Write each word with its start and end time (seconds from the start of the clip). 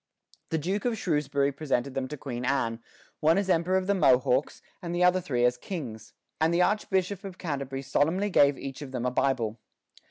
The 0.49 0.57
Duke 0.57 0.85
of 0.85 0.97
Shrewsbury 0.97 1.51
presented 1.51 1.93
them 1.93 2.07
to 2.07 2.17
Queen 2.17 2.43
Anne, 2.43 2.79
one 3.19 3.37
as 3.37 3.51
emperor 3.51 3.77
of 3.77 3.85
the 3.85 3.93
Mohawks, 3.93 4.63
and 4.81 4.95
the 4.95 5.03
other 5.03 5.21
three 5.21 5.45
as 5.45 5.57
kings, 5.59 6.13
and 6.39 6.51
the 6.51 6.63
Archbishop 6.63 7.23
of 7.23 7.37
Canterbury 7.37 7.83
solemnly 7.83 8.31
gave 8.31 8.57
each 8.57 8.81
of 8.81 8.93
them 8.93 9.05
a 9.05 9.11
Bible. 9.11 9.59